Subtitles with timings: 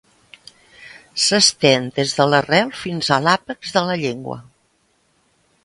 [1.25, 4.39] S'estén des de l'arrel fins a l'àpex de la llengua.